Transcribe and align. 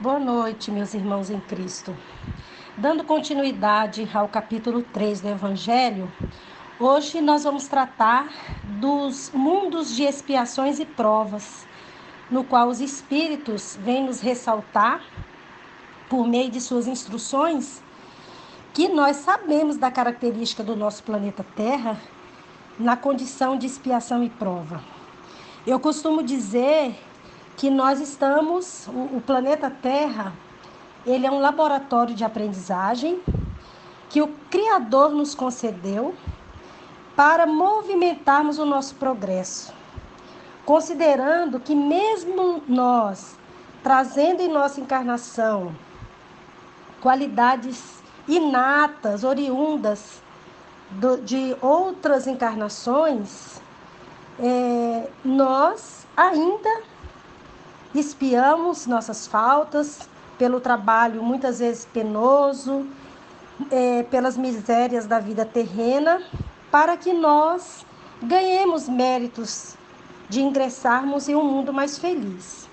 Boa 0.00 0.18
noite, 0.18 0.70
meus 0.70 0.94
irmãos 0.94 1.28
em 1.28 1.38
Cristo. 1.38 1.94
Dando 2.74 3.04
continuidade 3.04 4.08
ao 4.14 4.28
capítulo 4.28 4.80
3 4.80 5.20
do 5.20 5.28
Evangelho, 5.28 6.10
hoje 6.78 7.20
nós 7.20 7.44
vamos 7.44 7.68
tratar 7.68 8.26
dos 8.80 9.30
mundos 9.34 9.94
de 9.94 10.04
expiações 10.04 10.80
e 10.80 10.86
provas, 10.86 11.66
no 12.30 12.42
qual 12.42 12.68
os 12.68 12.80
Espíritos 12.80 13.78
vêm 13.78 14.06
nos 14.06 14.22
ressaltar, 14.22 15.02
por 16.08 16.26
meio 16.26 16.50
de 16.50 16.62
suas 16.62 16.86
instruções, 16.86 17.82
que 18.72 18.88
nós 18.88 19.18
sabemos 19.18 19.76
da 19.76 19.90
característica 19.90 20.62
do 20.62 20.74
nosso 20.74 21.02
planeta 21.02 21.44
Terra 21.54 22.00
na 22.78 22.96
condição 22.96 23.54
de 23.54 23.66
expiação 23.66 24.24
e 24.24 24.30
prova. 24.30 24.82
Eu 25.66 25.78
costumo 25.78 26.22
dizer 26.22 26.98
que 27.56 27.70
nós 27.70 28.00
estamos, 28.00 28.86
o, 28.88 29.20
planeta 29.20 29.70
Terra, 29.70 30.32
ele 31.06 31.26
é 31.26 31.30
um 31.30 31.40
laboratório 31.40 32.14
de 32.14 32.24
aprendizagem 32.24 33.20
que 34.08 34.20
o 34.20 34.28
Criador 34.50 35.10
nos 35.10 35.34
concedeu 35.34 36.14
para 37.14 37.46
movimentarmos 37.46 38.58
o 38.58 38.64
nosso 38.64 38.94
progresso. 38.94 39.72
Considerando 40.64 41.60
que, 41.60 41.74
mesmo 41.74 42.62
nós 42.66 43.38
trazendo 43.82 44.40
em 44.40 44.48
nossa 44.48 44.80
encarnação 44.80 45.74
qualidades 47.00 48.02
inatas, 48.28 49.24
oriundas 49.24 50.22
do, 50.90 51.16
de 51.18 51.56
outras 51.60 52.26
encarnações, 52.26 53.60
é, 54.38 55.08
nós 55.24 56.06
ainda 56.16 56.82
espiamos 57.98 58.86
nossas 58.86 59.26
faltas 59.26 60.08
pelo 60.38 60.60
trabalho 60.60 61.22
muitas 61.22 61.58
vezes 61.58 61.84
penoso, 61.84 62.86
é, 63.70 64.02
pelas 64.04 64.36
misérias 64.36 65.06
da 65.06 65.18
vida 65.18 65.44
terrena, 65.44 66.22
para 66.70 66.96
que 66.96 67.12
nós 67.12 67.84
ganhemos 68.22 68.88
méritos 68.88 69.74
de 70.28 70.40
ingressarmos 70.40 71.28
em 71.28 71.34
um 71.34 71.44
mundo 71.44 71.72
mais 71.72 71.98
feliz. 71.98 72.68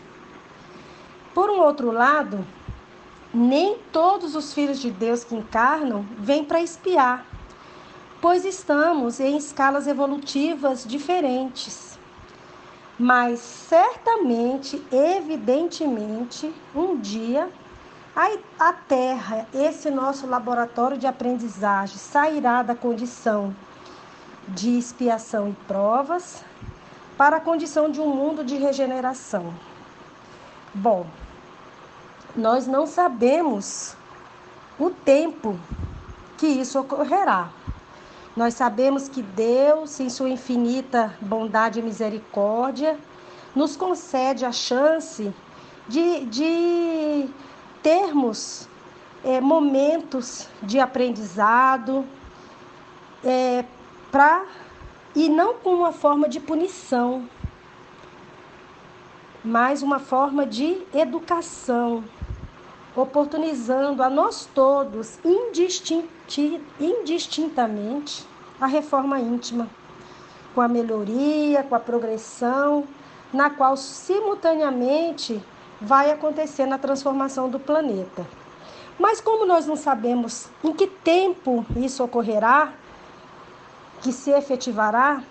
Por 1.34 1.50
um 1.50 1.59
outro 1.59 1.91
lado, 1.91 2.45
nem 3.34 3.78
todos 3.91 4.36
os 4.36 4.53
filhos 4.53 4.80
de 4.80 4.91
Deus 4.91 5.23
que 5.23 5.36
encarnam 5.36 6.06
vêm 6.17 6.44
para 6.44 6.61
espiar, 6.61 7.25
pois 8.22 8.45
estamos 8.45 9.19
em 9.19 9.38
escalas 9.38 9.88
evolutivas 9.88 10.86
diferentes. 10.86 11.86
Mas 13.00 13.40
certamente, 13.40 14.84
evidentemente, 14.92 16.53
um 16.73 16.98
dia 16.98 17.50
a, 18.59 18.73
Terra, 18.73 19.48
esse 19.53 19.92
nosso 19.92 20.26
laboratório 20.26 20.98
de 20.98 21.06
aprendizagem, 21.06 21.98
sairá 21.98 22.64
da 22.64 22.73
condição 22.73 23.56
de 24.48 24.75
expiação 24.75 25.50
e 25.50 25.53
provas 25.68 26.44
para 27.16 27.38
a 27.38 27.40
condição 27.40 27.92
de 27.92 28.02
um 28.02 28.08
mundo 28.08 28.44
de 28.44 28.56
regeneração. 28.56 29.53
Bom, 30.73 31.06
nós 32.36 32.66
não 32.66 32.88
sabemos 32.88 33.95
o 34.80 34.90
tempo 34.90 35.59
que 36.38 36.48
isso 36.48 36.80
ocorrerá. 36.80 37.50
Nós 38.38 38.53
sabemos 38.53 39.09
que 39.09 39.23
Deus, 39.23 39.99
em 39.99 40.11
sua 40.11 40.30
infinita 40.30 41.17
bondade 41.19 41.80
e 41.80 41.81
misericórdia, 41.81 42.95
nos 43.55 43.75
concede 43.75 44.45
a 44.45 44.52
chance 44.52 45.33
de, 45.88 46.23
de 46.25 47.27
termos 47.81 48.69
é, 49.25 49.41
momentos 49.41 50.47
de 50.61 50.79
aprendizado 50.79 52.05
é, 53.25 53.66
e 55.16 55.29
não 55.29 55.56
com 55.56 55.73
uma 55.73 55.91
forma 55.91 56.29
de 56.29 56.39
punição, 56.39 57.28
mas 59.44 59.81
uma 59.81 59.97
forma 59.97 60.45
de 60.45 60.78
educação, 60.94 62.03
oportunizando 63.02 64.02
a 64.02 64.09
nós 64.09 64.50
todos 64.53 65.19
indistintamente 66.80 68.25
a 68.59 68.66
reforma 68.66 69.19
íntima, 69.19 69.69
com 70.56 70.62
a 70.62 70.68
melhoria, 70.68 71.63
com 71.63 71.75
a 71.75 71.80
progressão, 71.80 72.86
na 73.31 73.50
qual 73.50 73.78
simultaneamente 73.78 75.40
vai 75.80 76.09
acontecer 76.12 76.66
na 76.66 76.78
transformação 76.80 77.50
do 77.50 77.59
planeta. 77.59 78.25
Mas 78.97 79.22
como 79.22 79.46
nós 79.46 79.68
não 79.68 79.75
sabemos 79.75 80.50
em 80.63 80.74
que 80.74 80.88
tempo 80.88 81.63
isso 81.75 82.03
ocorrerá, 82.03 82.74
que 84.02 84.12
se 84.12 84.31
efetivará, 84.31 85.22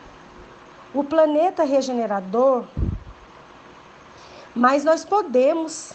o 0.95 1.03
planeta 1.03 1.65
regenerador, 1.65 2.65
mas 4.55 4.85
nós 4.85 5.05
podemos 5.05 5.93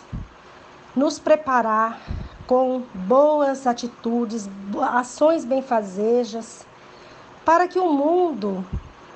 nos 0.95 1.19
preparar 1.19 1.99
com 2.47 2.83
boas 2.93 3.65
atitudes, 3.65 4.49
ações 4.93 5.45
benfazejas, 5.45 6.65
para 7.45 7.67
que 7.67 7.79
o 7.79 7.91
mundo 7.91 8.65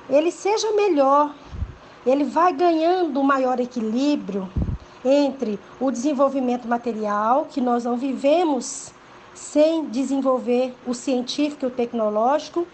ele 0.08 0.30
seja 0.30 0.72
melhor. 0.72 1.34
Ele 2.04 2.24
vai 2.24 2.52
ganhando 2.52 3.20
um 3.20 3.24
maior 3.24 3.58
equilíbrio 3.58 4.48
entre 5.04 5.58
o 5.80 5.90
desenvolvimento 5.90 6.66
material, 6.66 7.46
que 7.50 7.60
nós 7.60 7.84
não 7.84 7.96
vivemos 7.96 8.92
sem 9.34 9.84
desenvolver 9.86 10.74
o 10.86 10.94
científico 10.94 11.66
e 11.66 11.68
o 11.68 11.70
tecnológico, 11.70 12.66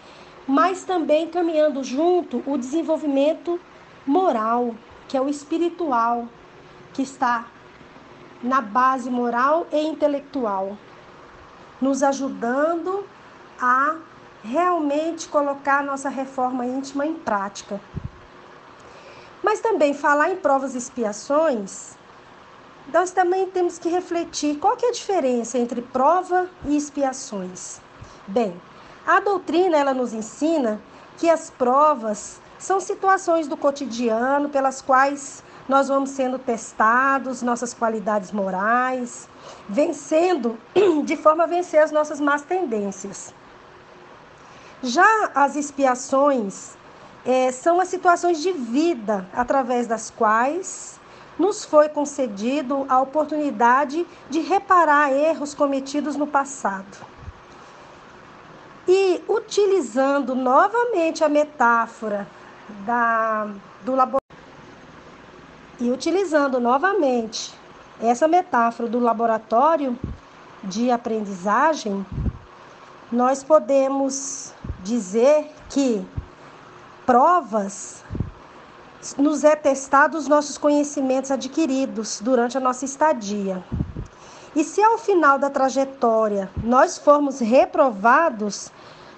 mas 0.47 0.83
também 0.83 1.27
caminhando 1.27 1.83
junto 1.83 2.43
o 2.45 2.57
desenvolvimento 2.57 3.59
moral, 4.05 4.73
que 5.07 5.17
é 5.17 5.21
o 5.21 5.29
espiritual, 5.29 6.27
que 6.93 7.01
está 7.01 7.47
na 8.43 8.59
base 8.59 9.09
moral 9.09 9.65
e 9.71 9.79
intelectual, 9.79 10.77
nos 11.81 12.03
ajudando 12.03 13.05
a 13.59 13.95
realmente 14.43 15.29
colocar 15.29 15.79
a 15.79 15.83
nossa 15.83 16.09
reforma 16.09 16.65
íntima 16.65 17.05
em 17.05 17.13
prática. 17.13 17.79
Mas 19.41 19.61
também 19.61 19.93
falar 19.93 20.29
em 20.29 20.35
provas 20.35 20.75
e 20.75 20.77
expiações, 20.77 21.97
nós 22.91 23.11
também 23.11 23.47
temos 23.49 23.79
que 23.79 23.87
refletir 23.87 24.57
qual 24.57 24.75
que 24.75 24.85
é 24.85 24.89
a 24.89 24.93
diferença 24.93 25.57
entre 25.57 25.81
prova 25.81 26.49
e 26.65 26.75
expiações. 26.75 27.79
Bem, 28.27 28.59
a 29.07 29.21
doutrina 29.21 29.77
ela 29.77 29.93
nos 29.93 30.13
ensina 30.13 30.81
que 31.17 31.29
as 31.29 31.49
provas 31.49 32.41
são 32.59 32.79
situações 32.79 33.47
do 33.47 33.55
cotidiano 33.55 34.49
pelas 34.49 34.81
quais 34.81 35.43
nós 35.67 35.87
vamos 35.87 36.09
sendo 36.09 36.37
testados, 36.37 37.41
nossas 37.41 37.73
qualidades 37.73 38.31
morais, 38.31 39.29
vencendo, 39.67 40.57
de 41.05 41.15
forma 41.15 41.43
a 41.43 41.47
vencer 41.47 41.81
as 41.81 41.91
nossas 41.91 42.19
más 42.19 42.41
tendências. 42.41 43.33
Já 44.81 45.31
as 45.33 45.55
expiações 45.55 46.75
é, 47.25 47.51
são 47.51 47.79
as 47.79 47.87
situações 47.87 48.41
de 48.41 48.51
vida 48.51 49.25
através 49.33 49.87
das 49.87 50.09
quais 50.09 50.99
nos 51.39 51.63
foi 51.65 51.89
concedido 51.89 52.85
a 52.89 53.01
oportunidade 53.01 54.05
de 54.29 54.39
reparar 54.39 55.11
erros 55.11 55.53
cometidos 55.53 56.15
no 56.15 56.27
passado. 56.27 57.13
E 58.87 59.23
utilizando 59.27 60.35
novamente 60.35 61.23
a 61.23 61.29
metáfora 61.29 62.27
da, 62.85 63.47
do 63.83 63.95
laboratório, 63.95 64.22
e 65.79 65.89
utilizando 65.89 66.59
novamente 66.59 67.53
essa 68.01 68.27
metáfora 68.27 68.89
do 68.89 68.99
laboratório 68.99 69.97
de 70.63 70.91
aprendizagem, 70.91 72.05
nós 73.11 73.43
podemos 73.43 74.53
dizer 74.83 75.51
que 75.69 76.05
provas 77.05 78.03
nos 79.17 79.43
é 79.43 79.55
testado 79.55 80.17
os 80.17 80.27
nossos 80.27 80.57
conhecimentos 80.57 81.29
adquiridos 81.29 82.21
durante 82.21 82.57
a 82.57 82.61
nossa 82.61 82.85
estadia. 82.85 83.63
E 84.55 84.63
se 84.63 84.81
ao 84.81 84.97
final 84.97 85.37
da 85.37 85.49
trajetória 85.49 86.49
nós 86.63 86.97
formos 86.97 87.39
reprovados, 87.39 88.71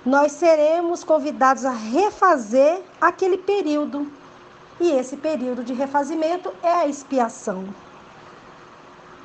nós 0.05 0.31
seremos 0.31 1.03
convidados 1.03 1.65
a 1.65 1.71
refazer 1.71 2.81
aquele 2.99 3.37
período 3.37 4.11
e 4.79 4.91
esse 4.91 5.17
período 5.17 5.63
de 5.63 5.73
refazimento 5.73 6.53
é 6.61 6.71
a 6.71 6.87
expiação. 6.87 7.65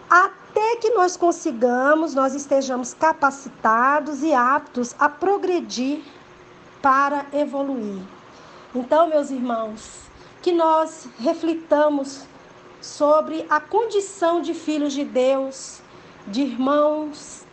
Até 0.09 0.77
que 0.77 0.91
nós 0.91 1.17
consigamos, 1.17 2.15
nós 2.15 2.35
estejamos 2.35 2.95
capacitados 2.95 4.23
e 4.23 4.33
aptos 4.33 4.95
a 4.99 5.09
progredir 5.09 6.03
para 6.83 7.27
evoluir. 7.33 8.03
Então, 8.75 9.09
meus 9.09 9.31
irmãos, 9.31 10.01
que 10.43 10.53
nós 10.53 11.09
reflitamos 11.19 12.25
sobre 12.81 13.45
a 13.51 13.61
condição 13.61 14.41
de 14.41 14.55
filhos 14.55 14.93
de 14.93 15.05
Deus, 15.05 15.81
de 16.27 16.43
irmãos 16.43 17.45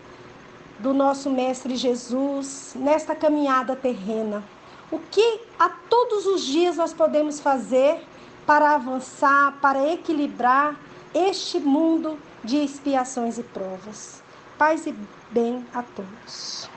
do 0.79 0.94
nosso 0.94 1.29
Mestre 1.29 1.75
Jesus 1.75 2.73
nesta 2.75 3.15
caminhada 3.15 3.75
terrena. 3.75 4.44
O 4.91 4.99
que 4.99 5.41
a 5.59 5.69
todos 5.69 6.25
os 6.25 6.43
dias 6.43 6.77
nós 6.77 6.93
podemos 6.93 7.39
fazer 7.39 8.01
para 8.45 8.75
avançar, 8.75 9.57
para 9.61 9.91
equilibrar 9.91 10.79
este 11.13 11.59
mundo 11.59 12.17
de 12.43 12.57
expiações 12.57 13.37
e 13.37 13.43
provas. 13.43 14.23
Paz 14.57 14.87
e 14.87 14.95
bem 15.31 15.65
a 15.73 15.83
todos. 15.83 16.69